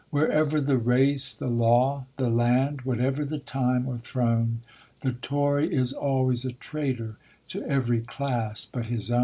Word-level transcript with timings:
Wherever 0.09 0.59
the 0.59 0.79
race, 0.79 1.31
the 1.31 1.45
law, 1.45 2.05
the 2.17 2.31
land 2.31 2.81
whatever 2.81 3.23
the 3.23 3.37
time, 3.37 3.87
or 3.87 3.99
throne, 3.99 4.61
The 5.01 5.11
tory 5.13 5.71
is 5.71 5.93
always 5.93 6.43
a 6.43 6.53
traitor 6.53 7.17
to 7.49 7.61
every 7.67 8.01
class 8.01 8.65
but 8.65 8.87
his 8.87 9.11
own. 9.11 9.19